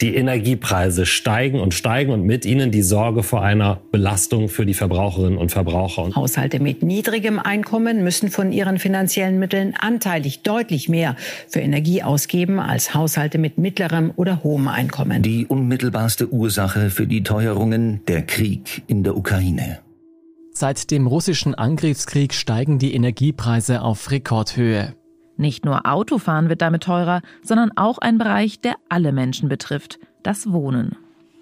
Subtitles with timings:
[0.00, 4.74] Die Energiepreise steigen und steigen und mit ihnen die Sorge vor einer Belastung für die
[4.74, 6.14] Verbraucherinnen und Verbraucher.
[6.14, 11.16] Haushalte mit niedrigem Einkommen müssen von ihren finanziellen Mitteln anteilig deutlich mehr
[11.48, 15.22] für Energie ausgeben als Haushalte mit mittlerem oder hohem Einkommen.
[15.22, 19.78] Die unmittelbarste Ursache für die Teuerungen der Krieg in der Ukraine.
[20.52, 24.94] Seit dem russischen Angriffskrieg steigen die Energiepreise auf Rekordhöhe.
[25.36, 30.50] Nicht nur Autofahren wird damit teurer, sondern auch ein Bereich, der alle Menschen betrifft, das
[30.50, 30.96] Wohnen.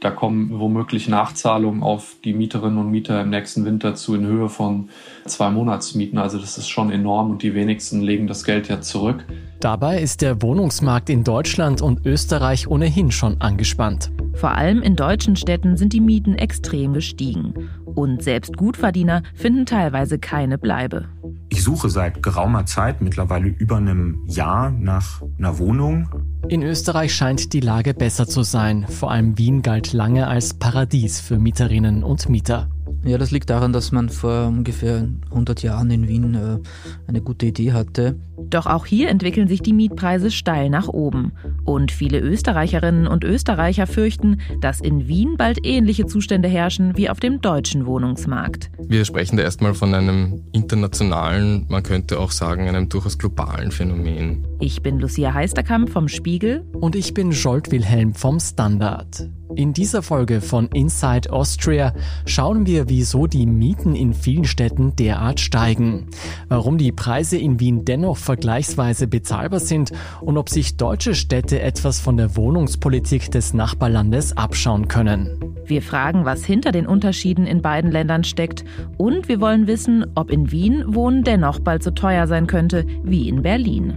[0.04, 4.50] Da kommen womöglich Nachzahlungen auf die Mieterinnen und Mieter im nächsten Winter zu in Höhe
[4.50, 4.90] von
[5.24, 6.18] zwei Monatsmieten.
[6.18, 9.24] Also das ist schon enorm und die wenigsten legen das Geld ja zurück.
[9.60, 14.12] Dabei ist der Wohnungsmarkt in Deutschland und Österreich ohnehin schon angespannt.
[14.34, 17.70] Vor allem in deutschen Städten sind die Mieten extrem gestiegen.
[17.86, 21.08] Und selbst Gutverdiener finden teilweise keine Bleibe.
[21.54, 26.08] Ich suche seit geraumer Zeit, mittlerweile über einem Jahr, nach einer Wohnung.
[26.48, 28.84] In Österreich scheint die Lage besser zu sein.
[28.88, 32.68] Vor allem Wien galt lange als Paradies für Mieterinnen und Mieter.
[33.04, 36.58] Ja, das liegt daran, dass man vor ungefähr 100 Jahren in Wien äh,
[37.06, 38.18] eine gute Idee hatte.
[38.38, 41.32] Doch auch hier entwickeln sich die Mietpreise steil nach oben.
[41.64, 47.20] Und viele Österreicherinnen und Österreicher fürchten, dass in Wien bald ähnliche Zustände herrschen wie auf
[47.20, 48.70] dem deutschen Wohnungsmarkt.
[48.78, 54.46] Wir sprechen da erstmal von einem internationalen, man könnte auch sagen, einem durchaus globalen Phänomen.
[54.60, 56.64] Ich bin Lucia Heisterkamp vom Spiegel.
[56.80, 59.28] Und ich bin Jolt Wilhelm vom Standard.
[59.56, 61.92] In dieser Folge von Inside Austria
[62.26, 66.08] schauen wir, wieso die Mieten in vielen Städten derart steigen,
[66.48, 72.00] warum die Preise in Wien dennoch vergleichsweise bezahlbar sind und ob sich deutsche Städte etwas
[72.00, 75.38] von der Wohnungspolitik des Nachbarlandes abschauen können.
[75.66, 78.64] Wir fragen, was hinter den Unterschieden in beiden Ländern steckt
[78.96, 83.28] und wir wollen wissen, ob in Wien Wohnen dennoch bald so teuer sein könnte wie
[83.28, 83.94] in Berlin.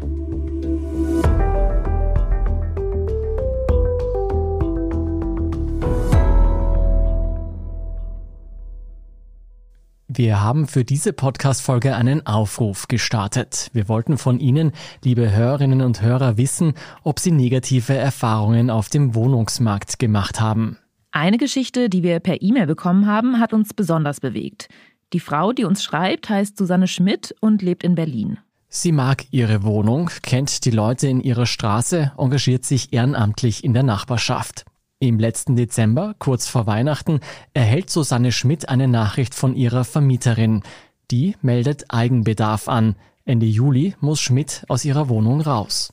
[10.18, 13.70] Wir haben für diese Podcast-Folge einen Aufruf gestartet.
[13.74, 14.72] Wir wollten von Ihnen,
[15.04, 16.74] liebe Hörerinnen und Hörer, wissen,
[17.04, 20.80] ob Sie negative Erfahrungen auf dem Wohnungsmarkt gemacht haben.
[21.12, 24.70] Eine Geschichte, die wir per E-Mail bekommen haben, hat uns besonders bewegt.
[25.14, 28.40] Die Frau, die uns schreibt, heißt Susanne Schmidt und lebt in Berlin.
[28.70, 33.84] Sie mag ihre Wohnung, kennt die Leute in ihrer Straße, engagiert sich ehrenamtlich in der
[33.84, 34.66] Nachbarschaft.
[35.00, 37.20] Im letzten Dezember, kurz vor Weihnachten,
[37.54, 40.64] erhält Susanne Schmidt eine Nachricht von ihrer Vermieterin.
[41.12, 42.96] Die meldet Eigenbedarf an.
[43.24, 45.92] Ende Juli muss Schmidt aus ihrer Wohnung raus.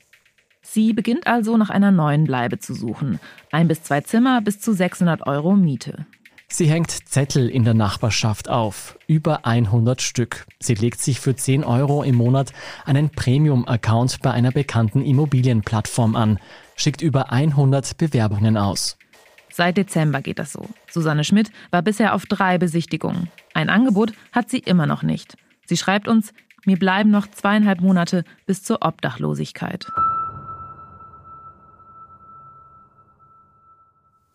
[0.63, 3.19] Sie beginnt also nach einer neuen Bleibe zu suchen.
[3.51, 6.07] Ein bis zwei Zimmer bis zu 600 Euro Miete.
[6.47, 10.47] Sie hängt Zettel in der Nachbarschaft auf, über 100 Stück.
[10.59, 12.53] Sie legt sich für 10 Euro im Monat
[12.85, 16.39] einen Premium-Account bei einer bekannten Immobilienplattform an
[16.75, 18.97] schickt über 100 Bewerbungen aus.
[19.51, 20.67] Seit Dezember geht das so.
[20.89, 23.29] Susanne Schmidt war bisher auf drei Besichtigungen.
[23.53, 25.37] Ein Angebot hat sie immer noch nicht.
[25.65, 26.33] Sie schreibt uns,
[26.65, 29.87] mir bleiben noch zweieinhalb Monate bis zur Obdachlosigkeit.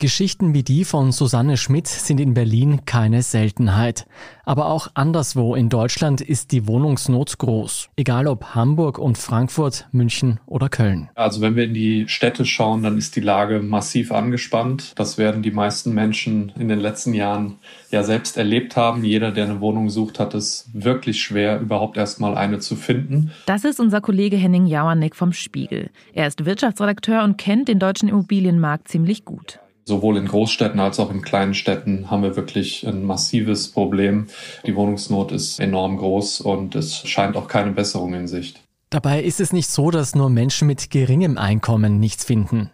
[0.00, 4.06] Geschichten wie die von Susanne Schmidt sind in Berlin keine Seltenheit.
[4.44, 7.90] Aber auch anderswo in Deutschland ist die Wohnungsnot groß.
[7.96, 11.10] Egal ob Hamburg und Frankfurt, München oder Köln.
[11.14, 14.94] Also wenn wir in die Städte schauen, dann ist die Lage massiv angespannt.
[14.96, 17.58] Das werden die meisten Menschen in den letzten Jahren
[17.90, 19.04] ja selbst erlebt haben.
[19.04, 23.32] Jeder, der eine Wohnung sucht, hat es wirklich schwer, überhaupt erstmal eine zu finden.
[23.44, 25.90] Das ist unser Kollege Henning Jauernick vom Spiegel.
[26.14, 29.60] Er ist Wirtschaftsredakteur und kennt den deutschen Immobilienmarkt ziemlich gut.
[29.90, 34.28] Sowohl in Großstädten als auch in kleinen Städten haben wir wirklich ein massives Problem.
[34.64, 38.62] Die Wohnungsnot ist enorm groß und es scheint auch keine Besserung in Sicht.
[38.88, 42.70] Dabei ist es nicht so, dass nur Menschen mit geringem Einkommen nichts finden.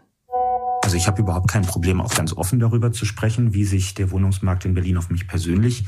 [0.85, 4.11] Also ich habe überhaupt kein Problem, auch ganz offen darüber zu sprechen, wie sich der
[4.11, 5.85] Wohnungsmarkt in Berlin auf mich persönlich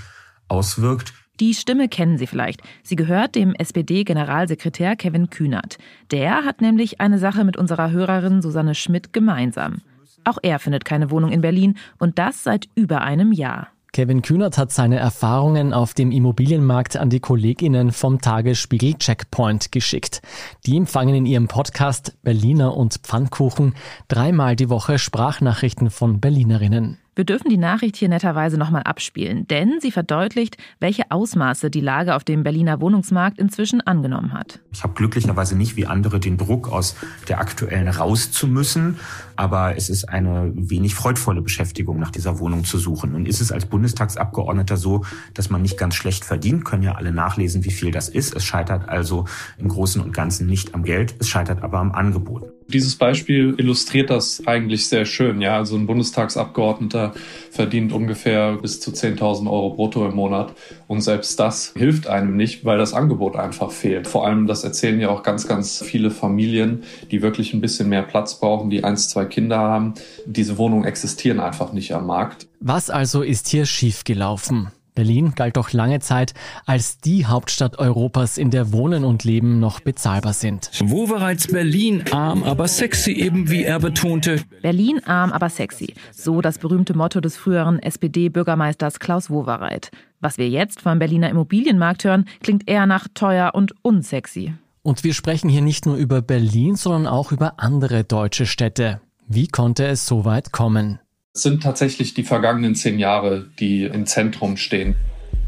[0.48, 1.12] auswirkt.
[1.40, 2.62] Die Stimme kennen Sie vielleicht.
[2.82, 5.76] Sie gehört dem SPD-Generalsekretär Kevin Kühnert.
[6.10, 9.82] Der hat nämlich eine Sache mit unserer Hörerin Susanne Schmidt gemeinsam.
[10.28, 13.68] Auch er findet keine Wohnung in Berlin und das seit über einem Jahr.
[13.92, 20.20] Kevin Kühnert hat seine Erfahrungen auf dem Immobilienmarkt an die Kolleginnen vom Tagesspiegel Checkpoint geschickt.
[20.66, 23.74] Die empfangen in ihrem Podcast Berliner und Pfannkuchen
[24.08, 26.98] dreimal die Woche Sprachnachrichten von Berlinerinnen.
[27.18, 32.14] Wir dürfen die Nachricht hier netterweise nochmal abspielen, denn sie verdeutlicht, welche Ausmaße die Lage
[32.14, 34.60] auf dem Berliner Wohnungsmarkt inzwischen angenommen hat.
[34.72, 36.94] Ich habe glücklicherweise nicht wie andere den Druck aus
[37.26, 39.00] der aktuellen raus zu müssen,
[39.34, 43.16] aber es ist eine wenig freudvolle Beschäftigung, nach dieser Wohnung zu suchen.
[43.16, 45.04] Und ist es als Bundestagsabgeordneter so,
[45.34, 48.36] dass man nicht ganz schlecht verdient, können ja alle nachlesen, wie viel das ist.
[48.36, 49.24] Es scheitert also
[49.58, 52.44] im Großen und Ganzen nicht am Geld, es scheitert aber am Angebot.
[52.70, 55.40] Dieses Beispiel illustriert das eigentlich sehr schön.
[55.40, 57.07] Ja, also ein Bundestagsabgeordneter
[57.50, 60.54] verdient ungefähr bis zu 10.000 Euro brutto im Monat.
[60.86, 64.06] Und selbst das hilft einem nicht, weil das Angebot einfach fehlt.
[64.06, 68.02] Vor allem, das erzählen ja auch ganz, ganz viele Familien, die wirklich ein bisschen mehr
[68.02, 69.94] Platz brauchen, die eins, zwei Kinder haben.
[70.26, 72.46] Diese Wohnungen existieren einfach nicht am Markt.
[72.60, 74.68] Was also ist hier schiefgelaufen?
[74.98, 76.34] Berlin galt doch lange Zeit
[76.66, 80.72] als die Hauptstadt Europas, in der Wohnen und Leben noch bezahlbar sind.
[80.82, 84.42] Wo bereits Berlin arm, aber sexy eben, wie er betonte.
[84.60, 85.94] Berlin arm, aber sexy.
[86.10, 89.92] So das berühmte Motto des früheren SPD-Bürgermeisters Klaus Wowereit.
[90.18, 94.54] Was wir jetzt vom Berliner Immobilienmarkt hören, klingt eher nach teuer und unsexy.
[94.82, 99.00] Und wir sprechen hier nicht nur über Berlin, sondern auch über andere deutsche Städte.
[99.28, 100.98] Wie konnte es so weit kommen?
[101.38, 104.96] Sind tatsächlich die vergangenen zehn Jahre, die im Zentrum stehen.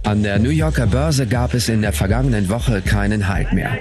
[0.03, 3.79] An der New Yorker Börse gab es in der vergangenen Woche keinen Halt mehr.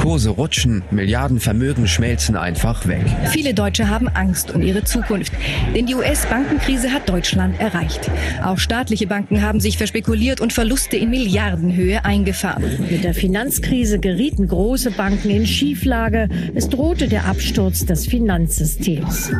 [0.00, 3.04] Kurse rutschen, Milliardenvermögen schmelzen einfach weg.
[3.30, 5.32] Viele Deutsche haben Angst um ihre Zukunft,
[5.74, 8.10] denn die US-Bankenkrise hat Deutschland erreicht.
[8.42, 12.64] Auch staatliche Banken haben sich verspekuliert und Verluste in Milliardenhöhe eingefahren.
[12.90, 16.28] Mit der Finanzkrise gerieten große Banken in Schieflage.
[16.54, 19.30] Es drohte der Absturz des Finanzsystems.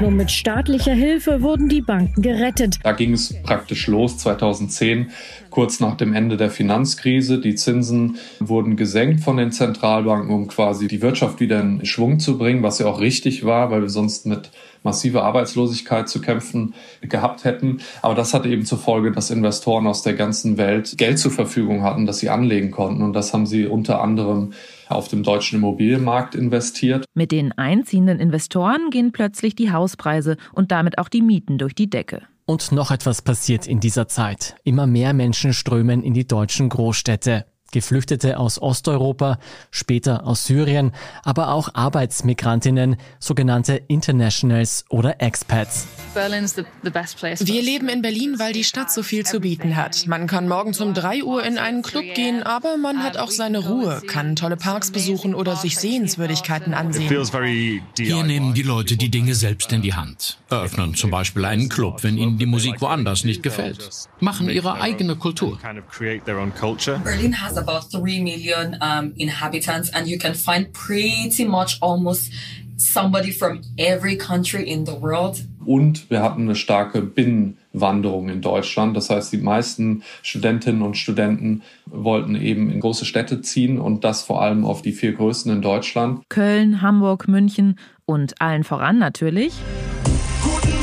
[0.00, 2.78] Nur mit staatlicher Hilfe wurden die Banken gerettet.
[2.82, 5.09] Da ging es praktisch los 2010
[5.50, 7.38] kurz nach dem Ende der Finanzkrise.
[7.38, 12.38] Die Zinsen wurden gesenkt von den Zentralbanken, um quasi die Wirtschaft wieder in Schwung zu
[12.38, 14.50] bringen, was ja auch richtig war, weil wir sonst mit
[14.82, 17.80] massiver Arbeitslosigkeit zu kämpfen gehabt hätten.
[18.02, 21.82] Aber das hatte eben zur Folge, dass Investoren aus der ganzen Welt Geld zur Verfügung
[21.82, 23.02] hatten, das sie anlegen konnten.
[23.02, 24.52] Und das haben sie unter anderem
[24.88, 27.04] auf dem deutschen Immobilienmarkt investiert.
[27.14, 31.88] Mit den einziehenden Investoren gehen plötzlich die Hauspreise und damit auch die Mieten durch die
[31.88, 32.22] Decke.
[32.50, 34.56] Und noch etwas passiert in dieser Zeit.
[34.64, 37.46] Immer mehr Menschen strömen in die deutschen Großstädte.
[37.70, 39.38] Geflüchtete aus Osteuropa,
[39.70, 45.86] später aus Syrien, aber auch Arbeitsmigrantinnen, sogenannte Internationals oder Expats.
[46.14, 50.06] Wir leben in Berlin, weil die Stadt so viel zu bieten hat.
[50.06, 53.58] Man kann morgens um 3 Uhr in einen Club gehen, aber man hat auch seine
[53.58, 57.08] Ruhe, kann tolle Parks besuchen oder sich Sehenswürdigkeiten ansehen.
[57.08, 60.38] Hier nehmen die Leute die Dinge selbst in die Hand.
[60.48, 63.88] Eröffnen zum Beispiel einen Club, wenn ihnen die Musik woanders nicht gefällt.
[64.20, 65.58] Machen ihre eigene Kultur.
[67.04, 72.32] Berlin has about 3 million um, inhabitants and you can find pretty much almost
[72.80, 75.44] somebody from every country in the world.
[75.64, 78.96] Und wir hatten eine starke Binnenwanderung in Deutschland.
[78.96, 84.22] Das heißt, die meisten Studentinnen und Studenten wollten eben in große Städte ziehen und das
[84.22, 86.22] vor allem auf die vier größten in Deutschland.
[86.30, 87.76] Köln, Hamburg, München
[88.06, 89.52] und allen voran natürlich.
[90.42, 90.79] Guten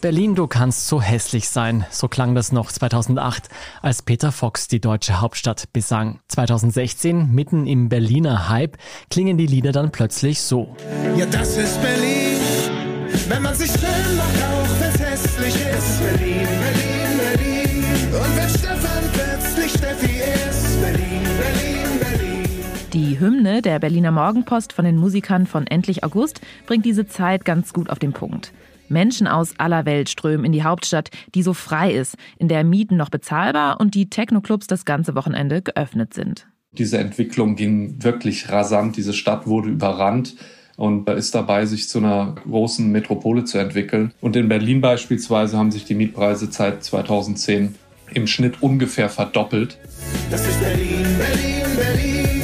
[0.00, 1.84] Berlin, du kannst so hässlich sein.
[1.90, 3.48] So klang das noch 2008,
[3.82, 6.20] als Peter Fox die deutsche Hauptstadt besang.
[6.28, 8.76] 2016, mitten im Berliner Hype,
[9.10, 10.76] klingen die Lieder dann plötzlich so.
[11.16, 12.38] Ja, das ist Berlin,
[13.28, 16.00] wenn man sich schön macht, auch wenn's hässlich ist.
[16.00, 17.84] Berlin, Berlin, Berlin.
[18.12, 20.80] Und wenn Stefan plötzlich Steffi ist.
[20.80, 22.44] Berlin, Berlin, Berlin.
[22.92, 27.72] Die Hymne der Berliner Morgenpost von den Musikern von Endlich August bringt diese Zeit ganz
[27.72, 28.52] gut auf den Punkt.
[28.88, 32.96] Menschen aus aller Welt strömen in die Hauptstadt, die so frei ist, in der Mieten
[32.96, 36.46] noch bezahlbar und die Techno-Clubs das ganze Wochenende geöffnet sind.
[36.72, 38.96] Diese Entwicklung ging wirklich rasant.
[38.96, 40.36] Diese Stadt wurde überrannt
[40.76, 44.12] und ist dabei, sich zu einer großen Metropole zu entwickeln.
[44.20, 47.74] Und in Berlin beispielsweise haben sich die Mietpreise seit 2010
[48.14, 49.78] im Schnitt ungefähr verdoppelt.
[50.30, 52.37] Das ist Berlin, Berlin, Berlin.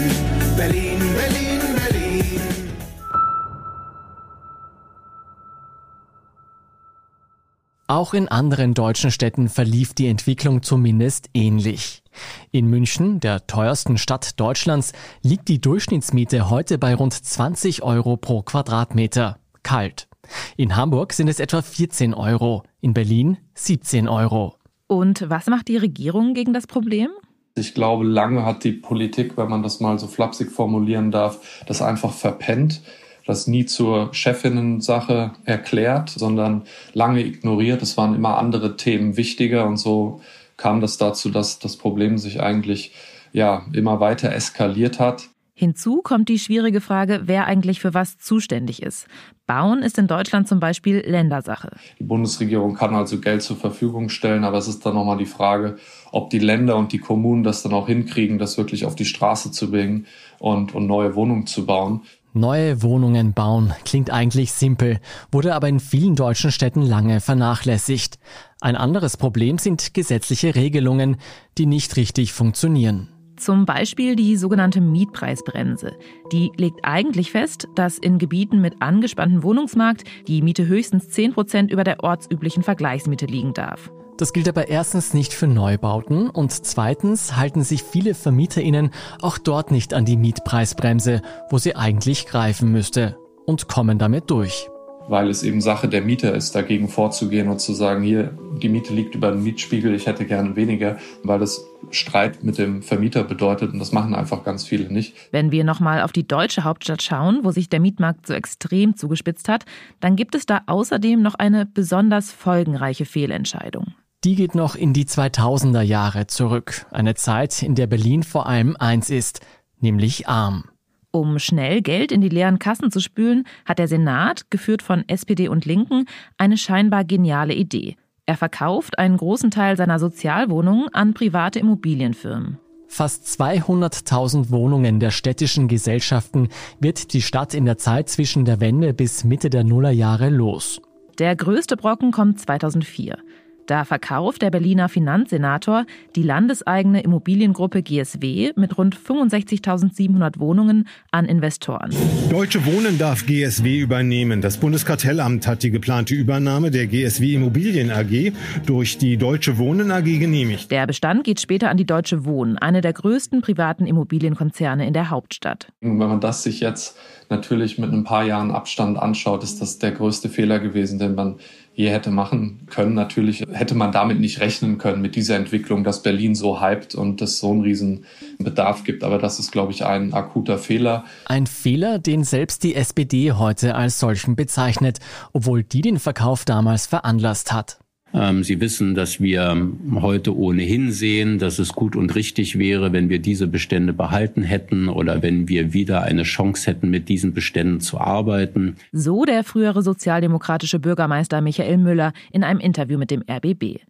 [7.86, 12.02] Auch in anderen deutschen Städten verlief die Entwicklung zumindest ähnlich.
[12.50, 18.40] In München, der teuersten Stadt Deutschlands, liegt die Durchschnittsmiete heute bei rund 20 Euro pro
[18.40, 19.38] Quadratmeter.
[19.62, 20.08] Kalt.
[20.56, 24.54] In Hamburg sind es etwa 14 Euro, in Berlin 17 Euro.
[24.86, 27.10] Und was macht die Regierung gegen das Problem?
[27.54, 31.82] Ich glaube, lange hat die Politik, wenn man das mal so flapsig formulieren darf, das
[31.82, 32.82] einfach verpennt,
[33.26, 37.82] das nie zur Chefinnen-Sache erklärt, sondern lange ignoriert.
[37.82, 40.20] Es waren immer andere Themen wichtiger und so
[40.56, 42.92] kam das dazu, dass das Problem sich eigentlich
[43.32, 45.28] ja immer weiter eskaliert hat.
[45.56, 49.06] Hinzu kommt die schwierige Frage, wer eigentlich für was zuständig ist.
[49.46, 51.76] Bauen ist in Deutschland zum Beispiel Ländersache.
[52.00, 55.76] Die Bundesregierung kann also Geld zur Verfügung stellen, aber es ist dann nochmal die Frage,
[56.10, 59.52] ob die Länder und die Kommunen das dann auch hinkriegen, das wirklich auf die Straße
[59.52, 60.06] zu bringen
[60.40, 62.02] und, und neue Wohnungen zu bauen.
[62.36, 64.98] Neue Wohnungen bauen klingt eigentlich simpel,
[65.30, 68.18] wurde aber in vielen deutschen Städten lange vernachlässigt.
[68.60, 71.18] Ein anderes Problem sind gesetzliche Regelungen,
[71.58, 73.08] die nicht richtig funktionieren.
[73.36, 75.92] Zum Beispiel die sogenannte Mietpreisbremse.
[76.32, 81.70] Die legt eigentlich fest, dass in Gebieten mit angespanntem Wohnungsmarkt die Miete höchstens 10 Prozent
[81.70, 83.92] über der ortsüblichen Vergleichsmiete liegen darf.
[84.16, 88.90] Das gilt aber erstens nicht für Neubauten und zweitens halten sich viele VermieterInnen
[89.20, 94.68] auch dort nicht an die Mietpreisbremse, wo sie eigentlich greifen müsste und kommen damit durch
[95.08, 98.94] weil es eben Sache der Mieter ist, dagegen vorzugehen und zu sagen, hier, die Miete
[98.94, 103.72] liegt über den Mietspiegel, ich hätte gerne weniger, weil das Streit mit dem Vermieter bedeutet
[103.72, 105.14] und das machen einfach ganz viele nicht.
[105.30, 109.48] Wenn wir nochmal auf die deutsche Hauptstadt schauen, wo sich der Mietmarkt so extrem zugespitzt
[109.48, 109.64] hat,
[110.00, 113.94] dann gibt es da außerdem noch eine besonders folgenreiche Fehlentscheidung.
[114.24, 118.74] Die geht noch in die 2000er Jahre zurück, eine Zeit, in der Berlin vor allem
[118.78, 119.40] eins ist,
[119.80, 120.64] nämlich arm.
[121.10, 125.48] Um schnell Geld in die leeren Kassen zu spülen, hat der Senat, geführt von SPD
[125.48, 126.06] und Linken,
[126.38, 127.96] eine scheinbar geniale Idee.
[128.24, 132.58] Er verkauft einen großen Teil seiner Sozialwohnungen an private Immobilienfirmen.
[132.88, 136.48] Fast 200.000 Wohnungen der städtischen Gesellschaften
[136.80, 140.80] wird die Stadt in der Zeit zwischen der Wende bis Mitte der Nullerjahre los.
[141.18, 143.18] Der größte Brocken kommt 2004.
[143.66, 151.90] Da verkauft der Berliner Finanzsenator die landeseigene Immobiliengruppe GSW mit rund 65.700 Wohnungen an Investoren.
[152.28, 154.42] Deutsche Wohnen darf GSW übernehmen.
[154.42, 158.32] Das Bundeskartellamt hat die geplante Übernahme der GSW Immobilien AG
[158.66, 160.70] durch die Deutsche Wohnen AG genehmigt.
[160.70, 165.08] Der Bestand geht später an die Deutsche Wohnen, eine der größten privaten Immobilienkonzerne in der
[165.08, 165.68] Hauptstadt.
[165.80, 166.98] Wenn man das sich jetzt
[167.30, 171.36] natürlich mit ein paar Jahren Abstand anschaut, ist das der größte Fehler gewesen, den man
[171.74, 172.94] je hätte machen können.
[172.94, 177.20] Natürlich hätte man damit nicht rechnen können mit dieser Entwicklung, dass Berlin so hypt und
[177.20, 178.04] es so einen riesen
[178.38, 179.02] Bedarf gibt.
[179.04, 181.04] Aber das ist, glaube ich, ein akuter Fehler.
[181.26, 185.00] Ein Fehler, den selbst die SPD heute als solchen bezeichnet,
[185.32, 187.78] obwohl die den Verkauf damals veranlasst hat.
[188.14, 193.08] Ähm, Sie wissen, dass wir heute ohnehin sehen, dass es gut und richtig wäre, wenn
[193.08, 197.80] wir diese Bestände behalten hätten oder wenn wir wieder eine Chance hätten, mit diesen Beständen
[197.80, 198.76] zu arbeiten.
[198.92, 203.80] So der frühere sozialdemokratische Bürgermeister Michael Müller in einem Interview mit dem RBB.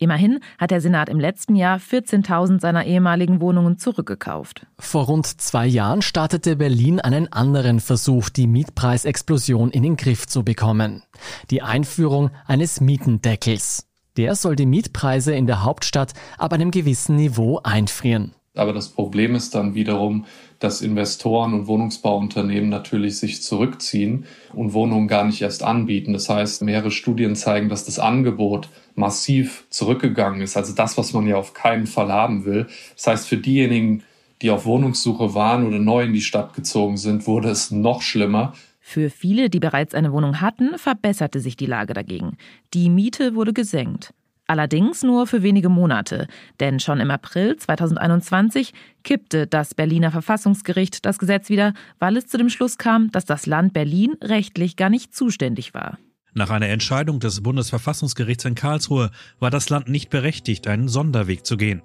[0.00, 4.66] Immerhin hat der Senat im letzten Jahr 14.000 seiner ehemaligen Wohnungen zurückgekauft.
[4.78, 10.44] Vor rund zwei Jahren startete Berlin einen anderen Versuch, die Mietpreisexplosion in den Griff zu
[10.44, 11.04] bekommen.
[11.50, 13.86] Die Einführung eines Mietendeckels.
[14.16, 18.34] Der soll die Mietpreise in der Hauptstadt ab einem gewissen Niveau einfrieren.
[18.56, 20.26] Aber das Problem ist dann wiederum,
[20.58, 26.12] dass Investoren und Wohnungsbauunternehmen natürlich sich zurückziehen und Wohnungen gar nicht erst anbieten.
[26.12, 30.56] Das heißt, mehrere Studien zeigen, dass das Angebot massiv zurückgegangen ist.
[30.56, 32.66] Also das, was man ja auf keinen Fall haben will.
[32.96, 34.02] Das heißt, für diejenigen,
[34.42, 38.52] die auf Wohnungssuche waren oder neu in die Stadt gezogen sind, wurde es noch schlimmer.
[38.80, 42.36] Für viele, die bereits eine Wohnung hatten, verbesserte sich die Lage dagegen.
[42.74, 44.12] Die Miete wurde gesenkt.
[44.46, 46.28] Allerdings nur für wenige Monate,
[46.60, 52.36] denn schon im April 2021 kippte das Berliner Verfassungsgericht das Gesetz wieder, weil es zu
[52.36, 55.98] dem Schluss kam, dass das Land Berlin rechtlich gar nicht zuständig war.
[56.34, 61.56] Nach einer Entscheidung des Bundesverfassungsgerichts in Karlsruhe war das Land nicht berechtigt, einen Sonderweg zu
[61.56, 61.82] gehen.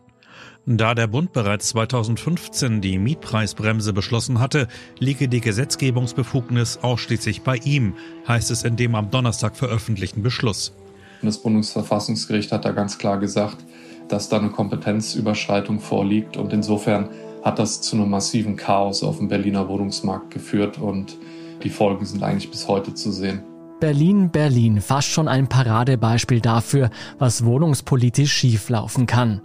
[0.66, 4.68] Da der Bund bereits 2015 die Mietpreisbremse beschlossen hatte,
[5.00, 7.96] liege die Gesetzgebungsbefugnis ausschließlich bei ihm,
[8.28, 10.74] heißt es in dem am Donnerstag veröffentlichten Beschluss.
[11.22, 13.58] Das Bundesverfassungsgericht hat da ganz klar gesagt,
[14.08, 17.10] dass da eine Kompetenzüberschreitung vorliegt und insofern
[17.44, 21.18] hat das zu einem massiven Chaos auf dem Berliner Wohnungsmarkt geführt und
[21.64, 23.44] die Folgen sind eigentlich bis heute zu sehen.
[23.80, 29.42] Berlin, Berlin, fast schon ein Paradebeispiel dafür, was wohnungspolitisch schieflaufen kann.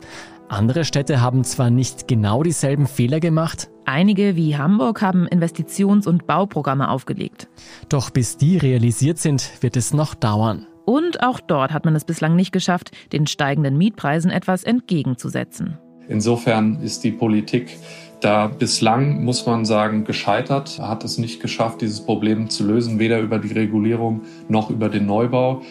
[0.48, 6.26] Andere Städte haben zwar nicht genau dieselben Fehler gemacht, Einige wie Hamburg haben Investitions- und
[6.26, 7.48] Bauprogramme aufgelegt.
[7.88, 10.66] Doch bis die realisiert sind, wird es noch dauern.
[10.84, 15.78] Und auch dort hat man es bislang nicht geschafft, den steigenden Mietpreisen etwas entgegenzusetzen.
[16.08, 17.78] Insofern ist die Politik
[18.20, 23.20] da bislang, muss man sagen, gescheitert, hat es nicht geschafft, dieses Problem zu lösen, weder
[23.20, 25.62] über die Regulierung noch über den Neubau.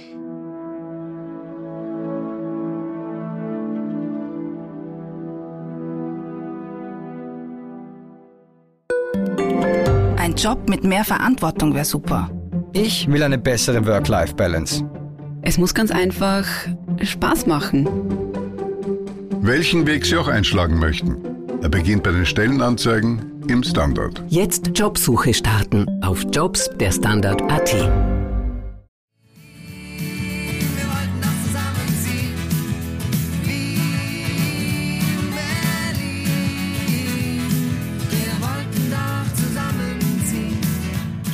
[10.18, 12.30] Ein Job mit mehr Verantwortung wäre super.
[12.72, 14.84] Ich will eine bessere Work-Life-Balance.
[15.46, 16.48] Es muss ganz einfach
[17.02, 17.88] Spaß machen.
[19.42, 21.18] Welchen Weg Sie auch einschlagen möchten.
[21.62, 24.24] Er beginnt bei den Stellenanzeigen im Standard.
[24.30, 28.13] Jetzt Jobsuche starten auf Jobs der Standard.at.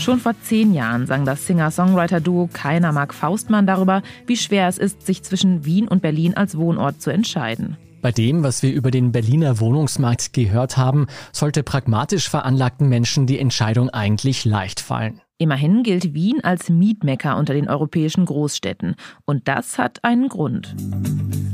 [0.09, 5.05] Schon vor zehn Jahren sang das Singer-Songwriter-Duo Keiner mag Faustmann darüber, wie schwer es ist,
[5.05, 7.77] sich zwischen Wien und Berlin als Wohnort zu entscheiden.
[8.01, 13.37] Bei dem, was wir über den Berliner Wohnungsmarkt gehört haben, sollte pragmatisch veranlagten Menschen die
[13.37, 15.21] Entscheidung eigentlich leicht fallen.
[15.41, 18.95] Immerhin gilt Wien als Mietmecker unter den europäischen Großstädten.
[19.23, 20.75] Und das hat einen Grund.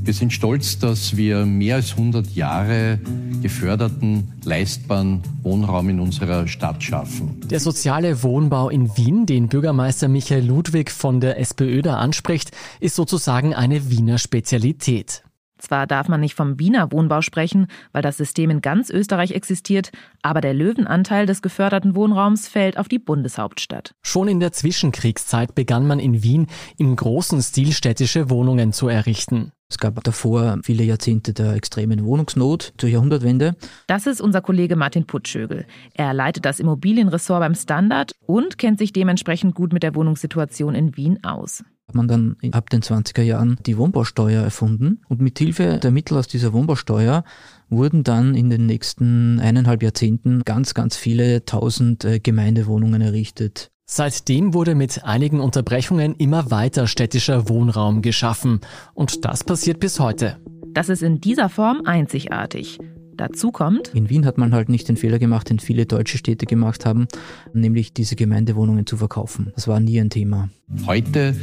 [0.03, 2.99] Wir sind stolz, dass wir mehr als 100 Jahre
[3.43, 7.39] geförderten, leistbaren Wohnraum in unserer Stadt schaffen.
[7.47, 12.49] Der soziale Wohnbau in Wien, den Bürgermeister Michael Ludwig von der SPÖ da anspricht,
[12.79, 15.24] ist sozusagen eine Wiener Spezialität.
[15.65, 19.89] Zwar darf man nicht vom Wiener Wohnbau sprechen, weil das System in ganz Österreich existiert,
[20.21, 23.95] aber der Löwenanteil des geförderten Wohnraums fällt auf die Bundeshauptstadt.
[24.03, 26.45] Schon in der Zwischenkriegszeit begann man in Wien
[26.77, 29.53] im großen Stil städtische Wohnungen zu errichten.
[29.67, 33.55] Es gab davor viele Jahrzehnte der extremen Wohnungsnot zur Jahrhundertwende.
[33.87, 35.65] Das ist unser Kollege Martin Putschögel.
[35.95, 40.95] Er leitet das Immobilienressort beim Standard und kennt sich dementsprechend gut mit der Wohnungssituation in
[40.95, 41.63] Wien aus
[41.95, 46.17] hat man dann ab den 20er Jahren die Wohnbausteuer erfunden und mit Hilfe der Mittel
[46.17, 47.23] aus dieser Wohnbausteuer
[47.69, 53.71] wurden dann in den nächsten eineinhalb Jahrzehnten ganz, ganz viele tausend äh, Gemeindewohnungen errichtet.
[53.85, 58.59] Seitdem wurde mit einigen Unterbrechungen immer weiter städtischer Wohnraum geschaffen
[58.93, 60.37] und das passiert bis heute.
[60.73, 62.77] Das ist in dieser Form einzigartig.
[63.17, 66.45] Dazu kommt, in Wien hat man halt nicht den Fehler gemacht, den viele deutsche Städte
[66.45, 67.07] gemacht haben,
[67.53, 69.51] nämlich diese Gemeindewohnungen zu verkaufen.
[69.55, 70.49] Das war nie ein Thema.
[70.85, 71.35] Heute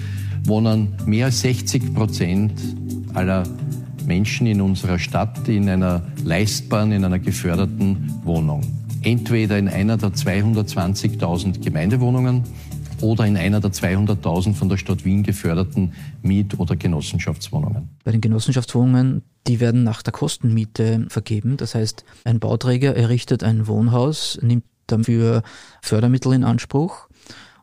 [0.45, 2.53] wohnen mehr als 60 Prozent
[3.15, 3.45] aller
[4.07, 8.63] Menschen in unserer Stadt in einer leistbaren, in einer geförderten Wohnung.
[9.03, 12.43] Entweder in einer der 220.000 Gemeindewohnungen
[13.03, 15.93] oder in einer der 200.000 von der Stadt Wien geförderten
[16.23, 17.89] Miet- oder Genossenschaftswohnungen.
[18.05, 21.57] Bei den Genossenschaftswohnungen, die werden nach der Kostenmiete vergeben.
[21.57, 25.43] Das heißt, ein Bauträger errichtet ein Wohnhaus, nimmt dafür
[25.81, 27.09] Fördermittel in Anspruch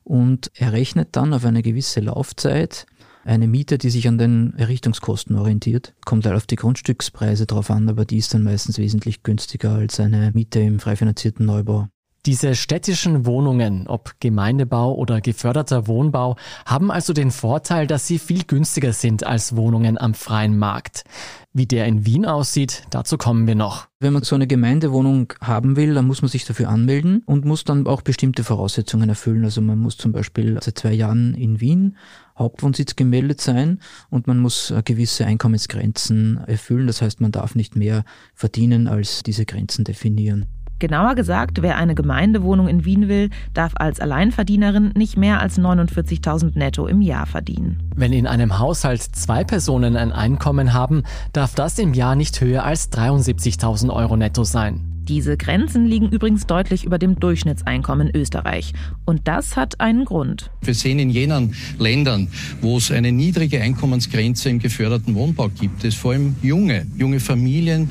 [0.03, 2.85] und errechnet dann auf eine gewisse Laufzeit
[3.25, 5.93] eine Miete, die sich an den Errichtungskosten orientiert.
[6.05, 9.99] Kommt halt auf die Grundstückspreise drauf an, aber die ist dann meistens wesentlich günstiger als
[9.99, 11.87] eine Miete im frei finanzierten Neubau.
[12.25, 18.43] Diese städtischen Wohnungen, ob Gemeindebau oder geförderter Wohnbau, haben also den Vorteil, dass sie viel
[18.43, 21.05] günstiger sind als Wohnungen am freien Markt.
[21.53, 23.87] Wie der in Wien aussieht, dazu kommen wir noch.
[23.99, 27.63] Wenn man so eine Gemeindewohnung haben will, dann muss man sich dafür anmelden und muss
[27.63, 29.45] dann auch bestimmte Voraussetzungen erfüllen.
[29.45, 31.95] Also man muss zum Beispiel seit zwei Jahren in Wien
[32.37, 33.79] Hauptwohnsitz gemeldet sein
[34.09, 36.87] und man muss gewisse Einkommensgrenzen erfüllen.
[36.87, 40.45] Das heißt, man darf nicht mehr verdienen, als diese Grenzen definieren.
[40.79, 46.57] Genauer gesagt, wer eine Gemeindewohnung in Wien will, darf als Alleinverdienerin nicht mehr als 49.000
[46.57, 47.83] netto im Jahr verdienen.
[47.95, 52.63] Wenn in einem Haushalt zwei Personen ein Einkommen haben, darf das im Jahr nicht höher
[52.63, 54.89] als 73.000 Euro netto sein.
[55.09, 58.73] Diese Grenzen liegen übrigens deutlich über dem Durchschnittseinkommen in Österreich.
[59.05, 60.51] Und das hat einen Grund.
[60.61, 62.27] Wir sehen in jenen Ländern,
[62.61, 67.89] wo es eine niedrige Einkommensgrenze im geförderten Wohnbau gibt, es vor allem junge, junge Familien,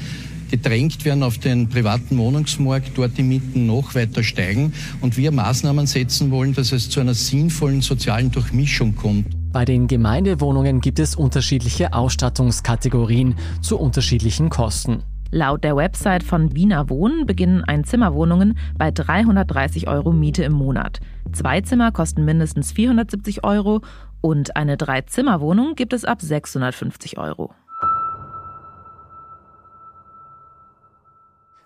[0.50, 5.86] gedrängt werden auf den privaten Wohnungsmarkt, dort die Mieten noch weiter steigen und wir Maßnahmen
[5.86, 9.26] setzen wollen, dass es zu einer sinnvollen sozialen Durchmischung kommt.
[9.52, 15.02] Bei den Gemeindewohnungen gibt es unterschiedliche Ausstattungskategorien zu unterschiedlichen Kosten.
[15.30, 21.00] Laut der Website von Wiener Wohnen beginnen Einzimmerwohnungen bei 330 Euro Miete im Monat.
[21.32, 23.82] Zwei Zimmer kosten mindestens 470 Euro
[24.22, 27.52] und eine Dreizimmerwohnung gibt es ab 650 Euro.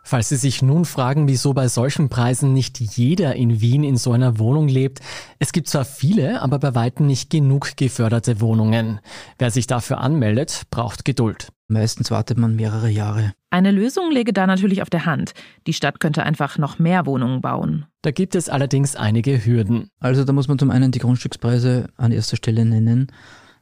[0.05, 4.13] Falls Sie sich nun fragen, wieso bei solchen Preisen nicht jeder in Wien in so
[4.13, 5.01] einer Wohnung lebt,
[5.39, 9.01] es gibt zwar viele, aber bei weitem nicht genug geförderte Wohnungen.
[9.39, 11.49] Wer sich dafür anmeldet, braucht Geduld.
[11.69, 13.33] Meistens wartet man mehrere Jahre.
[13.51, 15.33] Eine Lösung läge da natürlich auf der Hand.
[15.67, 17.87] Die Stadt könnte einfach noch mehr Wohnungen bauen.
[18.03, 19.89] Da gibt es allerdings einige Hürden.
[20.01, 23.07] Also da muss man zum einen die Grundstückspreise an erster Stelle nennen,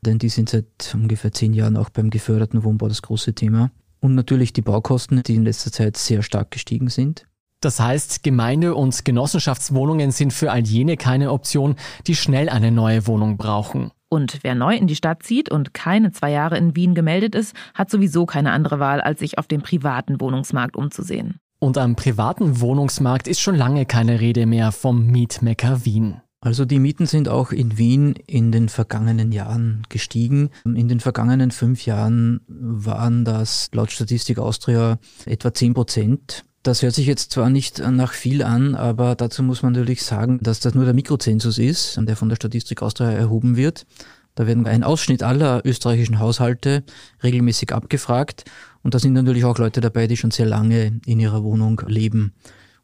[0.01, 3.71] denn die sind seit ungefähr zehn Jahren auch beim geförderten Wohnbau das große Thema.
[4.01, 7.27] Und natürlich die Baukosten, die in letzter Zeit sehr stark gestiegen sind.
[7.61, 13.07] Das heißt, Gemeinde- und Genossenschaftswohnungen sind für all jene keine Option, die schnell eine neue
[13.07, 13.91] Wohnung brauchen.
[14.09, 17.55] Und wer neu in die Stadt zieht und keine zwei Jahre in Wien gemeldet ist,
[17.75, 21.39] hat sowieso keine andere Wahl, als sich auf dem privaten Wohnungsmarkt umzusehen.
[21.61, 26.23] Und am privaten Wohnungsmarkt ist schon lange keine Rede mehr vom Mietmecker Wien.
[26.43, 30.49] Also die Mieten sind auch in Wien in den vergangenen Jahren gestiegen.
[30.65, 36.45] In den vergangenen fünf Jahren waren das laut Statistik Austria etwa 10 Prozent.
[36.63, 40.39] Das hört sich jetzt zwar nicht nach viel an, aber dazu muss man natürlich sagen,
[40.43, 43.87] dass das nur der Mikrozensus ist, der von der Statistik Austria erhoben wird.
[44.35, 46.85] Da werden ein Ausschnitt aller österreichischen Haushalte
[47.23, 48.45] regelmäßig abgefragt
[48.83, 52.33] und da sind natürlich auch Leute dabei, die schon sehr lange in ihrer Wohnung leben.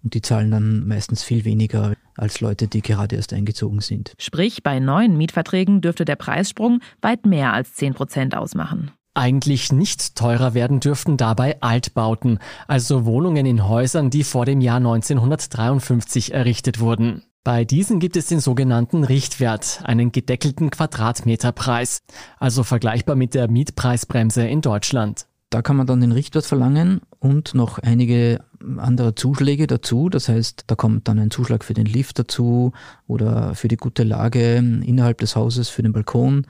[0.02, 4.12] Und die zahlen dann meistens viel weniger als Leute, die gerade erst eingezogen sind.
[4.18, 8.90] Sprich, bei neuen Mietverträgen dürfte der Preissprung weit mehr als 10 Prozent ausmachen.
[9.14, 14.76] Eigentlich nicht teurer werden dürften dabei Altbauten, also Wohnungen in Häusern, die vor dem Jahr
[14.76, 17.22] 1953 errichtet wurden.
[17.42, 22.02] Bei diesen gibt es den sogenannten Richtwert, einen gedeckelten Quadratmeterpreis,
[22.38, 25.26] also vergleichbar mit der Mietpreisbremse in Deutschland.
[25.56, 28.40] Da kann man dann den Richtwert verlangen und noch einige
[28.76, 30.10] andere Zuschläge dazu.
[30.10, 32.72] Das heißt, da kommt dann ein Zuschlag für den Lift dazu
[33.06, 36.46] oder für die gute Lage innerhalb des Hauses, für den Balkon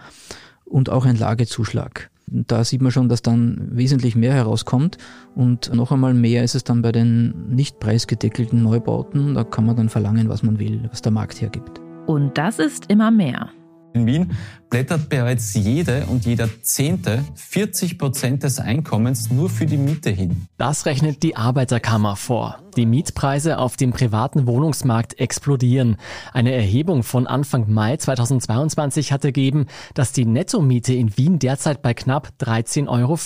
[0.65, 2.11] und auch ein Lagezuschlag.
[2.27, 4.99] Da sieht man schon, dass dann wesentlich mehr herauskommt
[5.37, 9.35] und noch einmal mehr ist es dann bei den nicht preisgedeckelten Neubauten.
[9.35, 11.81] Da kann man dann verlangen, was man will, was der Markt hergibt.
[12.09, 13.51] Und das ist immer mehr.
[13.97, 14.37] In Wien
[14.69, 20.49] blättert bereits jede und jeder Zehnte 40 Prozent des Einkommens nur für die Miete hin.
[20.59, 22.59] Das rechnet die Arbeiterkammer vor.
[22.77, 25.97] Die Mietpreise auf dem privaten Wohnungsmarkt explodieren.
[26.35, 31.95] Eine Erhebung von Anfang Mai 2022 hat ergeben, dass die Nettomiete in Wien derzeit bei
[31.95, 33.17] knapp 13,50 Euro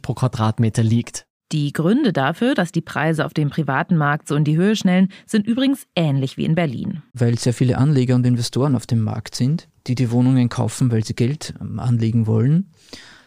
[0.00, 1.26] pro Quadratmeter liegt.
[1.52, 5.08] Die Gründe dafür, dass die Preise auf dem privaten Markt so in die Höhe schnellen,
[5.26, 7.02] sind übrigens ähnlich wie in Berlin.
[7.12, 11.04] Weil sehr viele Anleger und Investoren auf dem Markt sind, die die Wohnungen kaufen, weil
[11.04, 12.70] sie Geld ähm, anlegen wollen.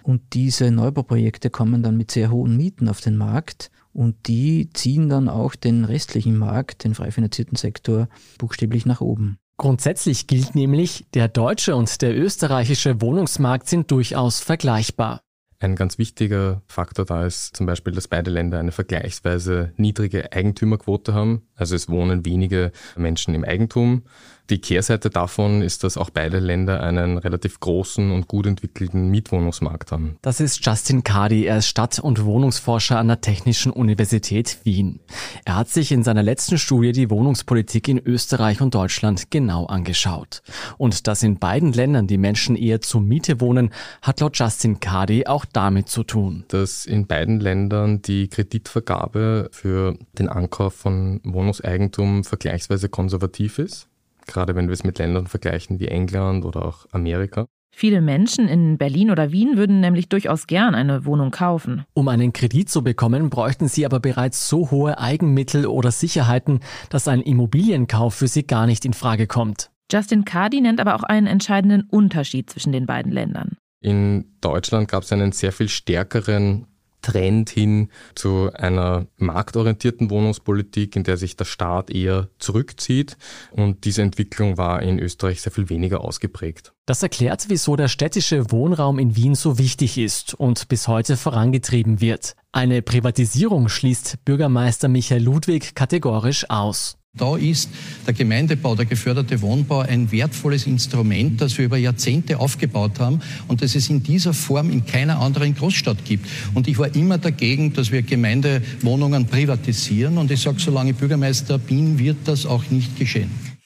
[0.03, 5.09] Und diese Neubauprojekte kommen dann mit sehr hohen Mieten auf den Markt und die ziehen
[5.09, 9.37] dann auch den restlichen Markt, den frei finanzierten Sektor, buchstäblich nach oben.
[9.57, 15.21] Grundsätzlich gilt nämlich, der deutsche und der österreichische Wohnungsmarkt sind durchaus vergleichbar.
[15.59, 21.15] Ein ganz wichtiger Faktor da ist zum Beispiel, dass beide Länder eine vergleichsweise niedrige Eigentümerquote
[21.15, 21.47] haben.
[21.55, 24.03] Also es wohnen wenige Menschen im Eigentum.
[24.49, 29.91] Die Kehrseite davon ist, dass auch beide Länder einen relativ großen und gut entwickelten Mietwohnungsmarkt
[29.91, 30.15] haben.
[30.21, 31.45] Das ist Justin Cardi.
[31.45, 35.01] Er ist Stadt- und Wohnungsforscher an der Technischen Universität Wien.
[35.43, 40.41] Er hat sich in seiner letzten Studie die Wohnungspolitik in Österreich und Deutschland genau angeschaut.
[40.77, 45.27] Und dass in beiden Ländern die Menschen eher zur Miete wohnen, hat laut Justin Cardi
[45.27, 46.45] auch damit zu tun.
[46.47, 53.89] Dass in beiden Ländern die Kreditvergabe für den Ankauf von Wohnungseigentum vergleichsweise konservativ ist
[54.27, 57.47] gerade wenn wir es mit Ländern vergleichen wie England oder auch Amerika.
[57.75, 61.85] Viele Menschen in Berlin oder Wien würden nämlich durchaus gern eine Wohnung kaufen.
[61.93, 67.07] Um einen Kredit zu bekommen, bräuchten sie aber bereits so hohe Eigenmittel oder Sicherheiten, dass
[67.07, 69.69] ein Immobilienkauf für sie gar nicht in Frage kommt.
[69.91, 73.57] Justin Cardi nennt aber auch einen entscheidenden Unterschied zwischen den beiden Ländern.
[73.79, 76.65] In Deutschland gab es einen sehr viel stärkeren
[77.07, 83.17] Trend hin zu einer marktorientierten Wohnungspolitik, in der sich der Staat eher zurückzieht.
[83.51, 86.73] Und diese Entwicklung war in Österreich sehr viel weniger ausgeprägt.
[86.85, 92.01] Das erklärt, wieso der städtische Wohnraum in Wien so wichtig ist und bis heute vorangetrieben
[92.01, 92.35] wird.
[92.51, 96.97] Eine Privatisierung schließt Bürgermeister Michael Ludwig kategorisch aus.
[97.17, 97.69] Da ist
[98.05, 103.61] der Gemeindebau, der geförderte Wohnbau ein wertvolles Instrument, das wir über Jahrzehnte aufgebaut haben und
[103.61, 106.27] das es in dieser Form in keiner anderen Großstadt gibt.
[106.53, 111.99] Und ich war immer dagegen, dass wir Gemeindewohnungen privatisieren und ich sage, solange Bürgermeister bin,
[111.99, 113.56] wird das auch nicht geschehen.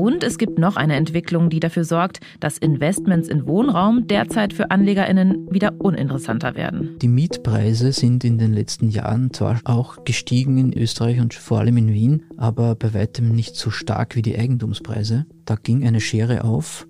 [0.00, 4.70] Und es gibt noch eine Entwicklung, die dafür sorgt, dass Investments in Wohnraum derzeit für
[4.70, 6.96] Anlegerinnen wieder uninteressanter werden.
[7.02, 11.76] Die Mietpreise sind in den letzten Jahren zwar auch gestiegen in Österreich und vor allem
[11.76, 15.26] in Wien, aber bei weitem nicht so stark wie die Eigentumspreise.
[15.44, 16.86] Da ging eine Schere auf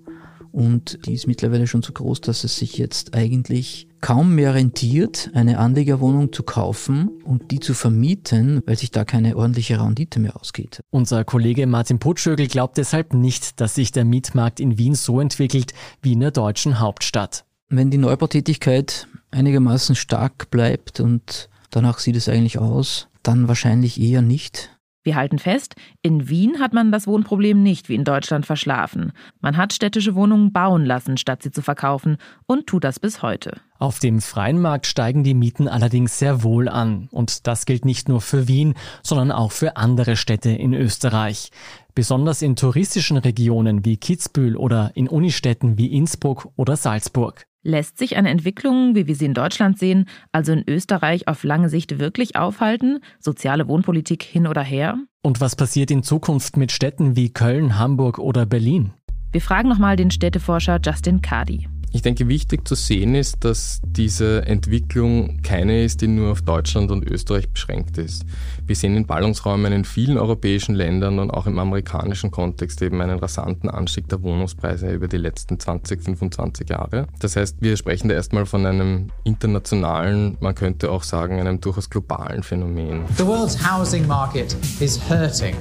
[0.53, 5.31] und die ist mittlerweile schon so groß, dass es sich jetzt eigentlich kaum mehr rentiert,
[5.35, 10.37] eine Anlegerwohnung zu kaufen und die zu vermieten, weil sich da keine ordentliche Rendite mehr
[10.41, 10.81] ausgeht.
[10.91, 15.75] Unser Kollege Martin Putschögel glaubt deshalb nicht, dass sich der Mietmarkt in Wien so entwickelt
[16.03, 17.45] wie in der deutschen Hauptstadt.
[17.69, 24.23] Wenn die Neubautätigkeit einigermaßen stark bleibt und danach sieht es eigentlich aus, dann wahrscheinlich eher
[24.23, 24.71] nicht.
[25.03, 29.13] Wir halten fest, in Wien hat man das Wohnproblem nicht wie in Deutschland verschlafen.
[29.41, 33.61] Man hat städtische Wohnungen bauen lassen, statt sie zu verkaufen und tut das bis heute.
[33.79, 37.09] Auf dem freien Markt steigen die Mieten allerdings sehr wohl an.
[37.13, 41.51] Und das gilt nicht nur für Wien, sondern auch für andere Städte in Österreich.
[41.95, 47.47] Besonders in touristischen Regionen wie Kitzbühel oder in Unistädten wie Innsbruck oder Salzburg.
[47.63, 51.69] Lässt sich eine Entwicklung, wie wir sie in Deutschland sehen, also in Österreich auf lange
[51.69, 53.01] Sicht wirklich aufhalten?
[53.19, 54.97] Soziale Wohnpolitik hin oder her?
[55.21, 58.95] Und was passiert in Zukunft mit Städten wie Köln, Hamburg oder Berlin?
[59.33, 61.69] Wir fragen nochmal den Städteforscher Justin Cardi.
[61.93, 66.91] Ich denke, wichtig zu sehen ist, dass diese Entwicklung keine ist, die nur auf Deutschland
[66.91, 68.25] und Österreich beschränkt ist.
[68.71, 73.19] Wir sehen in Ballungsräumen in vielen europäischen Ländern und auch im amerikanischen Kontext eben einen
[73.19, 77.09] rasanten Anstieg der Wohnungspreise über die letzten 20, 25 Jahre.
[77.19, 81.91] Das heißt, wir sprechen da erstmal von einem internationalen, man könnte auch sagen, einem durchaus
[81.91, 83.03] globalen Phänomen.
[83.17, 85.57] The world's housing market is hurting.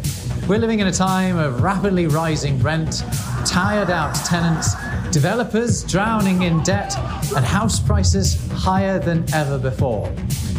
[0.48, 3.04] We're living in a time of rapidly rising rent,
[3.44, 4.76] tired out tenants,
[5.12, 6.96] developers drowning in debt,
[7.36, 10.08] and house prices higher than ever before.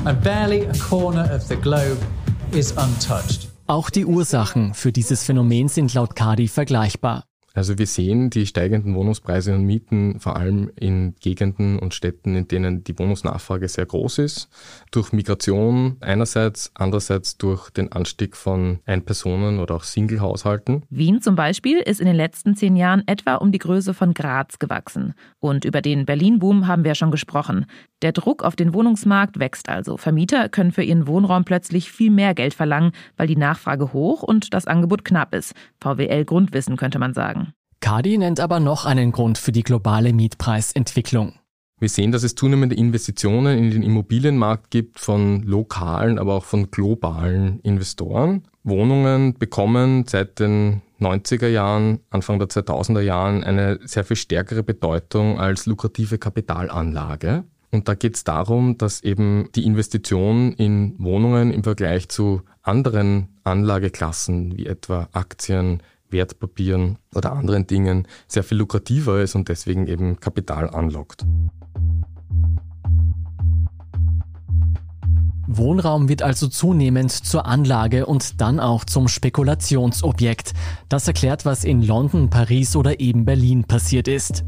[0.05, 2.01] And barely a corner of the globe
[2.55, 3.49] is untouched.
[3.67, 7.25] Auch die Ursachen für dieses Phänomen sind laut Kadi vergleichbar.
[7.53, 12.47] Also wir sehen die steigenden Wohnungspreise und Mieten vor allem in Gegenden und Städten, in
[12.47, 14.49] denen die Wohnungsnachfrage sehr groß ist,
[14.93, 20.85] durch Migration einerseits, andererseits durch den Anstieg von Einpersonen- oder auch Single-Haushalten.
[20.91, 24.61] Wien zum Beispiel ist in den letzten zehn Jahren etwa um die Größe von Graz
[24.61, 25.15] gewachsen.
[25.41, 27.67] Und über den Berlin-Boom haben wir schon gesprochen.
[28.03, 29.97] Der Druck auf den Wohnungsmarkt wächst also.
[29.97, 34.55] Vermieter können für ihren Wohnraum plötzlich viel mehr Geld verlangen, weil die Nachfrage hoch und
[34.55, 35.55] das Angebot knapp ist.
[35.81, 37.40] VWL-Grundwissen könnte man sagen.
[37.81, 41.35] Kadi nennt aber noch einen Grund für die globale Mietpreisentwicklung.
[41.81, 46.71] Wir sehen, dass es zunehmende Investitionen in den Immobilienmarkt gibt von lokalen, aber auch von
[46.71, 48.43] globalen Investoren.
[48.65, 55.41] Wohnungen bekommen seit den 90er Jahren, Anfang der 2000er Jahren eine sehr viel stärkere Bedeutung
[55.41, 57.45] als lukrative Kapitalanlage.
[57.71, 63.29] Und da geht es darum, dass eben die Investition in Wohnungen im Vergleich zu anderen
[63.45, 70.21] Anlageklassen wie etwa Aktien, Wertpapieren oder anderen Dingen sehr viel lukrativer ist und deswegen eben
[70.21, 71.25] Kapital anlockt.
[75.53, 80.53] Wohnraum wird also zunehmend zur Anlage und dann auch zum Spekulationsobjekt.
[80.89, 84.45] Das erklärt, was in London, Paris oder eben Berlin passiert ist.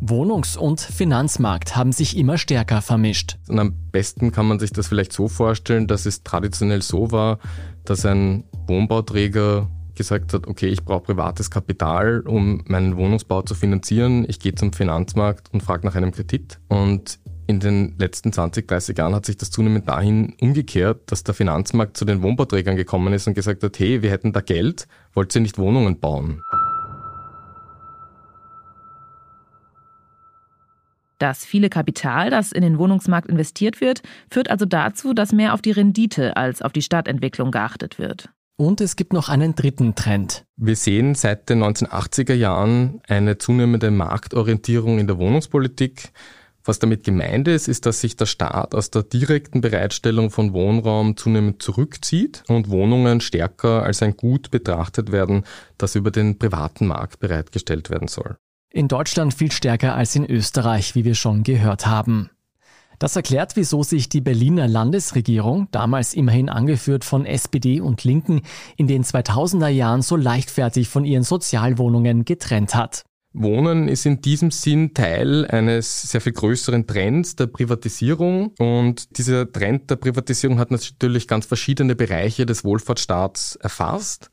[0.00, 3.38] Wohnungs- und Finanzmarkt haben sich immer stärker vermischt.
[3.48, 7.40] Und am besten kann man sich das vielleicht so vorstellen, dass es traditionell so war,
[7.84, 14.24] dass ein Wohnbauträger gesagt hat, okay, ich brauche privates Kapital, um meinen Wohnungsbau zu finanzieren.
[14.28, 16.58] Ich gehe zum Finanzmarkt und frage nach einem Kredit.
[16.68, 21.34] Und in den letzten 20, 30 Jahren hat sich das zunehmend dahin umgekehrt, dass der
[21.34, 25.34] Finanzmarkt zu den Wohnbauträgern gekommen ist und gesagt hat, hey, wir hätten da Geld, wollt
[25.34, 26.42] ihr nicht Wohnungen bauen?
[31.18, 35.62] Das viele Kapital, das in den Wohnungsmarkt investiert wird, führt also dazu, dass mehr auf
[35.62, 38.28] die Rendite als auf die Stadtentwicklung geachtet wird.
[38.58, 40.46] Und es gibt noch einen dritten Trend.
[40.56, 46.10] Wir sehen seit den 1980er Jahren eine zunehmende Marktorientierung in der Wohnungspolitik.
[46.64, 51.16] Was damit gemeint ist, ist, dass sich der Staat aus der direkten Bereitstellung von Wohnraum
[51.16, 55.44] zunehmend zurückzieht und Wohnungen stärker als ein Gut betrachtet werden,
[55.78, 58.36] das über den privaten Markt bereitgestellt werden soll.
[58.72, 62.30] In Deutschland viel stärker als in Österreich, wie wir schon gehört haben.
[62.98, 68.42] Das erklärt, wieso sich die Berliner Landesregierung, damals immerhin angeführt von SPD und Linken,
[68.76, 73.04] in den 2000er Jahren so leichtfertig von ihren Sozialwohnungen getrennt hat.
[73.38, 79.50] Wohnen ist in diesem Sinn Teil eines sehr viel größeren Trends der Privatisierung und dieser
[79.52, 84.30] Trend der Privatisierung hat natürlich ganz verschiedene Bereiche des Wohlfahrtsstaats erfasst.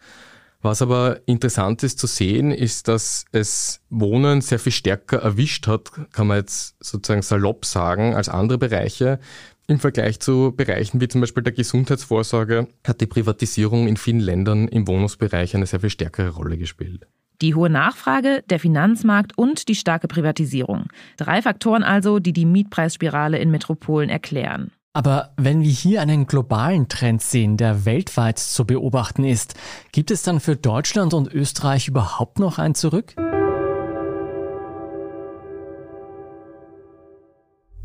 [0.63, 5.91] Was aber interessant ist zu sehen, ist, dass es Wohnen sehr viel stärker erwischt hat,
[6.13, 9.19] kann man jetzt sozusagen salopp sagen, als andere Bereiche.
[9.67, 14.69] Im Vergleich zu Bereichen wie zum Beispiel der Gesundheitsvorsorge hat die Privatisierung in vielen Ländern
[14.69, 17.07] im Wohnungsbereich eine sehr viel stärkere Rolle gespielt.
[17.41, 20.85] Die hohe Nachfrage, der Finanzmarkt und die starke Privatisierung.
[21.17, 24.71] Drei Faktoren also, die die Mietpreisspirale in Metropolen erklären.
[24.95, 29.55] Aber wenn wir hier einen globalen Trend sehen, der weltweit zu beobachten ist,
[29.91, 33.15] gibt es dann für Deutschland und Österreich überhaupt noch ein Zurück?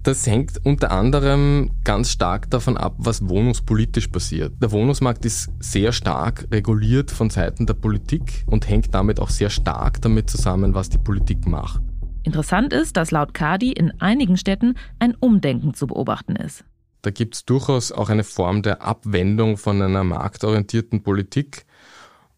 [0.02, 4.62] Das hängt unter anderem ganz stark davon ab, was wohnungspolitisch passiert.
[4.62, 9.48] Der Wohnungsmarkt ist sehr stark reguliert von Seiten der Politik und hängt damit auch sehr
[9.48, 11.80] stark damit zusammen, was die Politik macht.
[12.22, 16.64] Interessant ist, dass laut Kadi in einigen Städten ein Umdenken zu beobachten ist.
[17.02, 21.64] Da gibt es durchaus auch eine Form der Abwendung von einer marktorientierten Politik.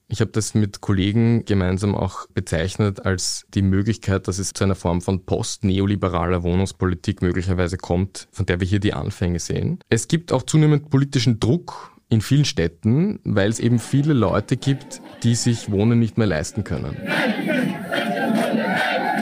[0.09, 4.75] Ich habe das mit Kollegen gemeinsam auch bezeichnet als die Möglichkeit, dass es zu einer
[4.75, 9.79] Form von post-neoliberaler Wohnungspolitik möglicherweise kommt, von der wir hier die Anfänge sehen.
[9.89, 15.01] Es gibt auch zunehmend politischen Druck in vielen Städten, weil es eben viele Leute gibt,
[15.23, 16.97] die sich Wohnen nicht mehr leisten können.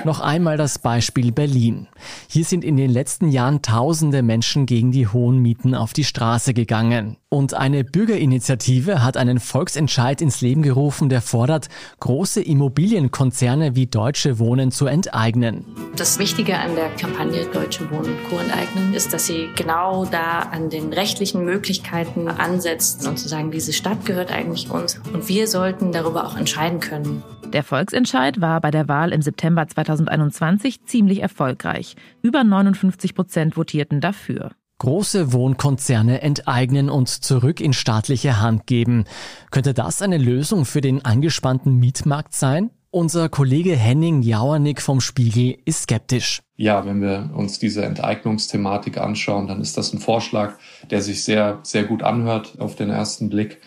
[0.05, 1.89] Noch einmal das Beispiel Berlin.
[2.29, 6.55] Hier sind in den letzten Jahren tausende Menschen gegen die hohen Mieten auf die Straße
[6.55, 7.17] gegangen.
[7.31, 11.69] Und eine Bürgerinitiative hat einen Volksentscheid ins Leben gerufen, der fordert,
[12.01, 15.67] große Immobilienkonzerne wie Deutsche Wohnen zu enteignen.
[15.97, 18.39] Das Wichtige an der Kampagne Deutsche Wohnen Co.
[18.39, 23.75] enteignen ist, dass sie genau da an den rechtlichen Möglichkeiten ansetzt und zu sagen, diese
[23.75, 27.23] Stadt gehört eigentlich uns und wir sollten darüber auch entscheiden können.
[27.53, 31.97] Der Volksentscheid war bei der Wahl im September 2021 ziemlich erfolgreich.
[32.23, 34.51] Über 59 Prozent votierten dafür.
[34.79, 39.05] Große Wohnkonzerne enteignen und zurück in staatliche Hand geben.
[39.51, 42.71] Könnte das eine Lösung für den angespannten Mietmarkt sein?
[42.91, 46.41] Unser Kollege Henning Jauernick vom Spiegel ist skeptisch.
[46.57, 50.55] Ja, wenn wir uns diese Enteignungsthematik anschauen, dann ist das ein Vorschlag,
[50.91, 53.61] der sich sehr, sehr gut anhört auf den ersten Blick.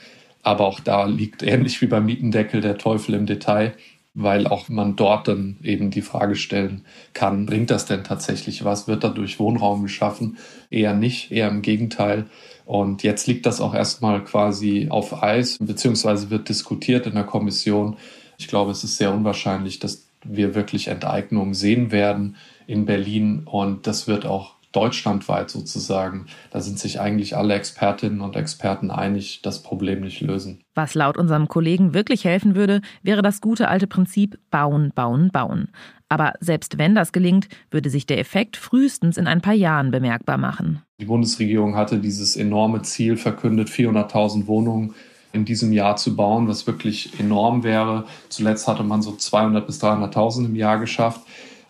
[0.44, 3.74] Aber auch da liegt ähnlich wie beim Mietendeckel der Teufel im Detail,
[4.14, 8.88] weil auch man dort dann eben die Frage stellen kann, bringt das denn tatsächlich was?
[8.88, 10.38] Wird dadurch Wohnraum geschaffen?
[10.70, 12.26] Eher nicht, eher im Gegenteil.
[12.66, 17.98] Und jetzt liegt das auch erstmal quasi auf Eis, beziehungsweise wird diskutiert in der Kommission.
[18.38, 22.36] Ich glaube, es ist sehr unwahrscheinlich, dass wir wirklich Enteignungen sehen werden
[22.68, 23.44] in Berlin.
[23.46, 29.42] Und das wird auch deutschlandweit sozusagen, da sind sich eigentlich alle Expertinnen und Experten einig,
[29.42, 30.62] das Problem nicht lösen.
[30.76, 35.70] Was laut unserem Kollegen wirklich helfen würde, wäre das gute alte Prinzip bauen, bauen, bauen.
[36.10, 40.38] Aber selbst wenn das gelingt, würde sich der Effekt frühestens in ein paar Jahren bemerkbar
[40.38, 40.82] machen.
[41.00, 44.94] Die Bundesregierung hatte dieses enorme Ziel verkündet, 400.000 Wohnungen
[45.34, 48.06] in diesem Jahr zu bauen, was wirklich enorm wäre.
[48.30, 51.22] Zuletzt hatte man so 200 bis 300.000 im Jahr geschafft.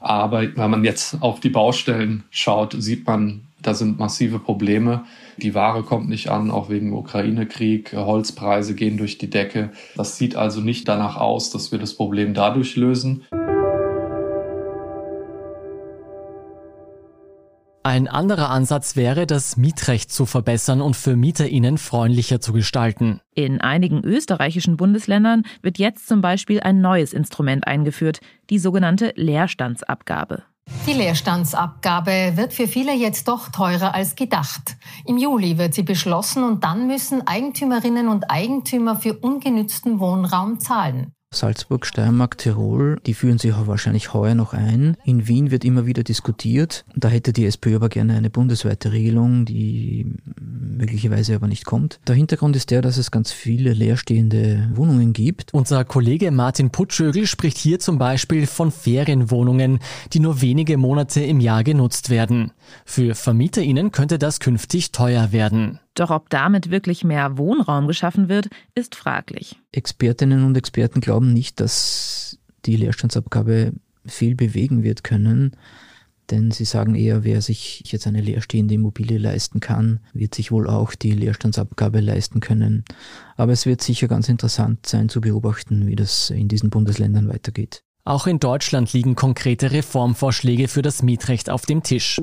[0.02, 5.06] Aber wenn man jetzt auf die Baustellen schaut, sieht man, da sind massive Probleme.
[5.38, 7.94] Die Ware kommt nicht an, auch wegen Ukraine-Krieg.
[7.94, 9.70] Holzpreise gehen durch die Decke.
[9.96, 13.24] Das sieht also nicht danach aus, dass wir das Problem dadurch lösen.
[17.84, 23.22] Ein anderer Ansatz wäre, das Mietrecht zu verbessern und für MieterInnen freundlicher zu gestalten.
[23.34, 28.20] In einigen österreichischen Bundesländern wird jetzt zum Beispiel ein neues Instrument eingeführt,
[28.52, 30.44] die sogenannte Leerstandsabgabe.
[30.86, 34.78] Die Leerstandsabgabe wird für viele jetzt doch teurer als gedacht.
[35.08, 41.14] Im Juli wird sie beschlossen und dann müssen Eigentümerinnen und Eigentümer für ungenützten Wohnraum zahlen.
[41.34, 44.98] Salzburg, Steiermark, Tirol, die führen sich auch wahrscheinlich heuer noch ein.
[45.06, 46.84] In Wien wird immer wieder diskutiert.
[46.94, 52.02] Da hätte die SPÖ aber gerne eine bundesweite Regelung, die möglicherweise aber nicht kommt.
[52.06, 55.54] Der Hintergrund ist der, dass es ganz viele leerstehende Wohnungen gibt.
[55.54, 59.80] Unser Kollege Martin Putschögel spricht hier zum Beispiel von Ferienwohnungen,
[60.12, 62.52] die nur wenige Monate im Jahr genutzt werden.
[62.84, 65.80] Für VermieterInnen könnte das künftig teuer werden.
[65.96, 69.60] Doch ob damit wirklich mehr Wohnraum geschaffen wird, ist fraglich.
[69.72, 73.74] Expertinnen und Experten glauben nicht, dass die Leerstandsabgabe
[74.06, 75.52] viel bewegen wird können.
[76.30, 80.70] Denn sie sagen eher, wer sich jetzt eine leerstehende Immobilie leisten kann, wird sich wohl
[80.70, 82.86] auch die Leerstandsabgabe leisten können.
[83.36, 87.84] Aber es wird sicher ganz interessant sein zu beobachten, wie das in diesen Bundesländern weitergeht.
[88.06, 92.20] Auch in Deutschland liegen konkrete Reformvorschläge für das Mietrecht auf dem Tisch.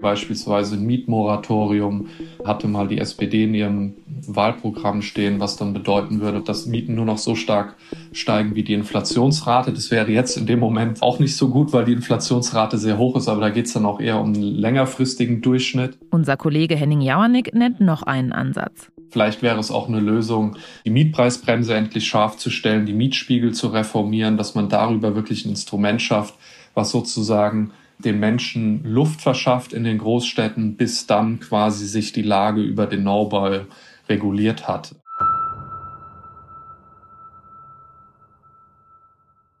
[0.00, 2.08] Beispielsweise ein Mietmoratorium
[2.44, 3.94] hatte mal die SPD in ihrem
[4.26, 7.76] Wahlprogramm stehen, was dann bedeuten würde, dass Mieten nur noch so stark
[8.12, 9.72] steigen wie die Inflationsrate.
[9.72, 13.16] Das wäre jetzt in dem Moment auch nicht so gut, weil die Inflationsrate sehr hoch
[13.16, 15.98] ist, aber da geht es dann auch eher um einen längerfristigen Durchschnitt.
[16.10, 18.90] Unser Kollege Henning Jauernick nennt noch einen Ansatz.
[19.10, 23.68] Vielleicht wäre es auch eine Lösung, die Mietpreisbremse endlich scharf zu stellen, die Mietspiegel zu
[23.68, 26.34] reformieren, dass man darüber wirklich ein Instrument schafft,
[26.74, 32.62] was sozusagen den Menschen Luft verschafft in den Großstädten, bis dann quasi sich die Lage
[32.62, 33.64] über den Neubau
[34.08, 34.94] reguliert hat.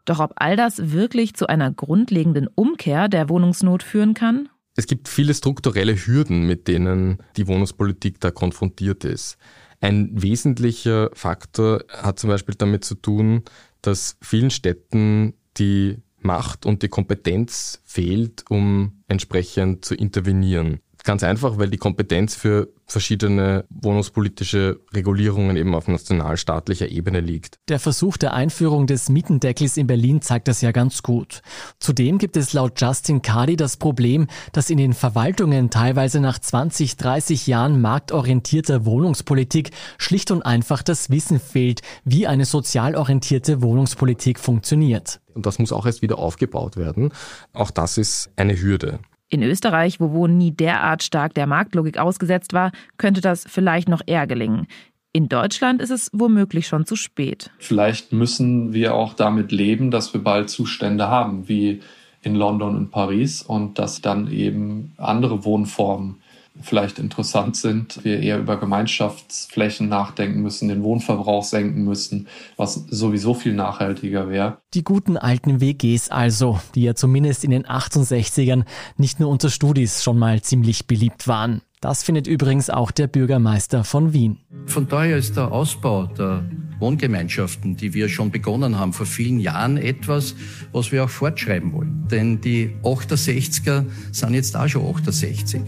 [0.04, 4.48] Doch ob all das wirklich zu einer grundlegenden Umkehr der Wohnungsnot führen kann?
[4.74, 9.36] Es gibt viele strukturelle Hürden, mit denen die Wohnungspolitik da konfrontiert ist.
[9.80, 13.42] Ein wesentlicher Faktor hat zum Beispiel damit zu tun,
[13.82, 20.80] dass vielen Städten die Macht und die Kompetenz fehlt, um entsprechend zu intervenieren.
[21.08, 27.56] Ganz einfach, weil die Kompetenz für verschiedene wohnungspolitische Regulierungen eben auf nationalstaatlicher Ebene liegt.
[27.68, 31.40] Der Versuch der Einführung des Mietendeckels in Berlin zeigt das ja ganz gut.
[31.78, 36.98] Zudem gibt es laut Justin Cardi das Problem, dass in den Verwaltungen teilweise nach 20,
[36.98, 44.38] 30 Jahren marktorientierter Wohnungspolitik schlicht und einfach das Wissen fehlt, wie eine sozial orientierte Wohnungspolitik
[44.38, 45.22] funktioniert.
[45.32, 47.12] Und das muss auch erst wieder aufgebaut werden.
[47.54, 48.98] Auch das ist eine Hürde.
[49.30, 54.00] In Österreich, wo Wohnen nie derart stark der Marktlogik ausgesetzt war, könnte das vielleicht noch
[54.06, 54.66] eher gelingen.
[55.12, 57.50] In Deutschland ist es womöglich schon zu spät.
[57.58, 61.80] Vielleicht müssen wir auch damit leben, dass wir bald Zustände haben, wie
[62.22, 66.16] in London und Paris und dass dann eben andere Wohnformen
[66.60, 73.34] vielleicht interessant sind, wir eher über Gemeinschaftsflächen nachdenken müssen, den Wohnverbrauch senken müssen, was sowieso
[73.34, 74.58] viel nachhaltiger wäre.
[74.74, 78.64] Die guten alten WGs also, die ja zumindest in den 68ern
[78.96, 81.62] nicht nur unter Studis schon mal ziemlich beliebt waren.
[81.80, 84.38] Das findet übrigens auch der Bürgermeister von Wien.
[84.66, 86.44] Von daher ist der Ausbau der
[86.80, 90.34] Wohngemeinschaften, die wir schon begonnen haben vor vielen Jahren, etwas,
[90.72, 92.06] was wir auch fortschreiben wollen.
[92.10, 95.60] Denn die 68er sind jetzt auch schon 68.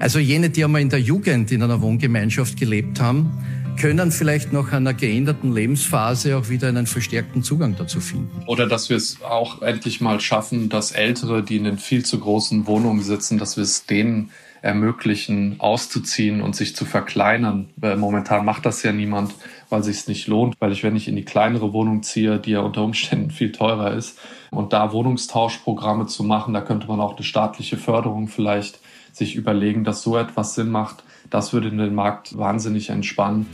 [0.00, 3.32] Also jene, die einmal in der Jugend in einer Wohngemeinschaft gelebt haben,
[3.76, 8.42] können vielleicht nach einer geänderten Lebensphase auch wieder einen verstärkten Zugang dazu finden.
[8.46, 12.18] Oder dass wir es auch endlich mal schaffen, dass Ältere, die in den viel zu
[12.20, 14.30] großen Wohnungen sitzen, dass wir es denen
[14.64, 17.68] ermöglichen, auszuziehen und sich zu verkleinern.
[17.76, 19.34] Momentan macht das ja niemand,
[19.68, 22.52] weil sich es nicht lohnt, weil ich, wenn ich in die kleinere Wohnung ziehe, die
[22.52, 24.18] ja unter Umständen viel teurer ist,
[24.50, 28.78] und da Wohnungstauschprogramme zu machen, da könnte man auch eine staatliche Förderung vielleicht
[29.12, 31.04] sich überlegen, dass so etwas Sinn macht.
[31.28, 33.46] Das würde den Markt wahnsinnig entspannen.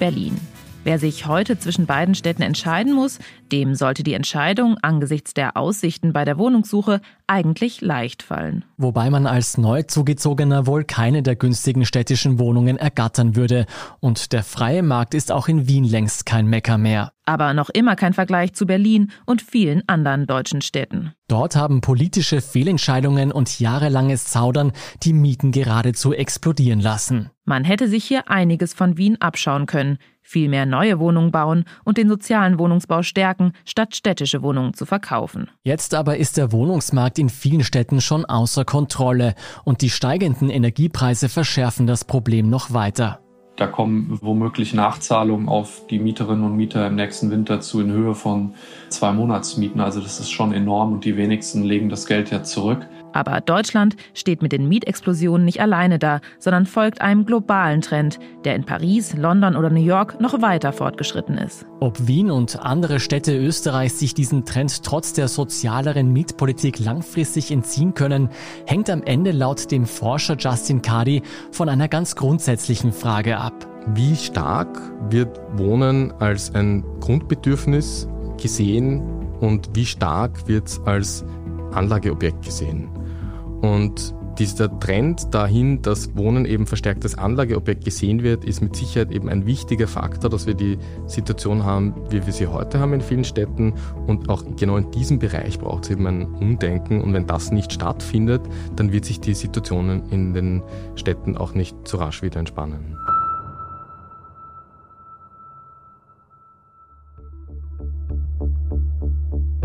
[0.00, 0.57] Berlin.
[0.88, 3.18] Wer sich heute zwischen beiden Städten entscheiden muss,
[3.52, 8.64] dem sollte die Entscheidung angesichts der Aussichten bei der Wohnungssuche eigentlich leicht fallen.
[8.78, 13.66] Wobei man als Neuzugezogener wohl keine der günstigen städtischen Wohnungen ergattern würde.
[14.00, 17.12] Und der freie Markt ist auch in Wien längst kein Mecker mehr.
[17.26, 21.12] Aber noch immer kein Vergleich zu Berlin und vielen anderen deutschen Städten.
[21.28, 24.72] Dort haben politische Fehlentscheidungen und jahrelanges Zaudern
[25.02, 27.28] die Mieten geradezu explodieren lassen.
[27.44, 29.98] Man hätte sich hier einiges von Wien abschauen können
[30.28, 35.48] viel mehr neue Wohnungen bauen und den sozialen Wohnungsbau stärken, statt städtische Wohnungen zu verkaufen.
[35.62, 41.30] Jetzt aber ist der Wohnungsmarkt in vielen Städten schon außer Kontrolle und die steigenden Energiepreise
[41.30, 43.20] verschärfen das Problem noch weiter.
[43.56, 48.14] Da kommen womöglich Nachzahlungen auf die Mieterinnen und Mieter im nächsten Winter zu in Höhe
[48.14, 48.54] von
[48.88, 49.80] zwei Monatsmieten.
[49.80, 52.86] Also das ist schon enorm und die wenigsten legen das Geld ja zurück.
[53.12, 58.54] Aber Deutschland steht mit den Mietexplosionen nicht alleine da, sondern folgt einem globalen Trend, der
[58.54, 61.66] in Paris, London oder New York noch weiter fortgeschritten ist.
[61.80, 67.94] Ob Wien und andere Städte Österreichs sich diesen Trend trotz der sozialeren Mietpolitik langfristig entziehen
[67.94, 68.28] können,
[68.66, 73.66] hängt am Ende laut dem Forscher Justin Cardi von einer ganz grundsätzlichen Frage ab.
[73.94, 74.68] Wie stark
[75.08, 78.08] wird Wohnen als ein Grundbedürfnis
[78.40, 79.02] gesehen
[79.40, 81.24] und wie stark wird es als
[81.72, 82.88] Anlageobjekt gesehen?
[83.60, 89.10] Und dieser Trend dahin, dass Wohnen eben verstärkt als Anlageobjekt gesehen wird, ist mit Sicherheit
[89.10, 93.00] eben ein wichtiger Faktor, dass wir die Situation haben, wie wir sie heute haben in
[93.00, 93.74] vielen Städten.
[94.06, 97.00] Und auch genau in diesem Bereich braucht es eben ein Umdenken.
[97.00, 98.42] Und wenn das nicht stattfindet,
[98.76, 100.62] dann wird sich die Situation in den
[100.94, 102.97] Städten auch nicht so rasch wieder entspannen.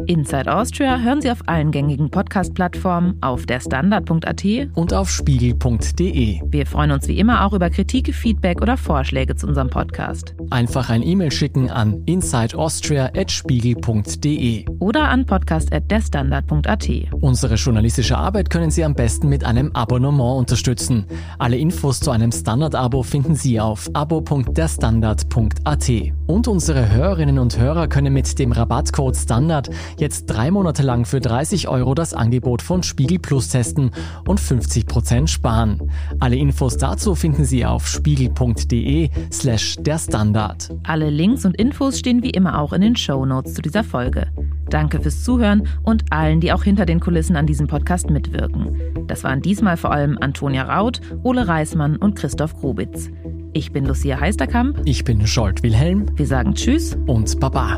[0.07, 4.43] Inside Austria hören Sie auf allen gängigen Podcast-Plattformen, auf der Standard.at
[4.73, 6.39] und auf spiegel.de.
[6.45, 10.35] Wir freuen uns wie immer auch über Kritik, Feedback oder Vorschläge zu unserem Podcast.
[10.49, 16.89] Einfach ein E-Mail schicken an insideaustria.spiegel.de oder an podcast.derstandard.at.
[17.21, 21.05] Unsere journalistische Arbeit können Sie am besten mit einem Abonnement unterstützen.
[21.39, 25.91] Alle Infos zu einem Standard-Abo finden Sie auf abo.derstandard.at.
[26.27, 31.19] Und unsere Hörerinnen und Hörer können mit dem Rabattcode Standard jetzt drei Monate lang für
[31.19, 33.91] 30 Euro das Angebot von Spiegel Plus testen
[34.27, 35.91] und 50 Prozent sparen.
[36.19, 40.69] Alle Infos dazu finden Sie auf spiegel.de slash der Standard.
[40.83, 44.27] Alle Links und Infos stehen wie immer auch in den Show Notes zu dieser Folge.
[44.69, 48.79] Danke fürs Zuhören und allen, die auch hinter den Kulissen an diesem Podcast mitwirken.
[49.07, 53.09] Das waren diesmal vor allem Antonia Raut, Ole Reismann und Christoph Grubitz.
[53.53, 54.81] Ich bin Lucia Heisterkamp.
[54.85, 56.07] Ich bin Scholt Wilhelm.
[56.15, 57.77] Wir sagen Tschüss und Baba.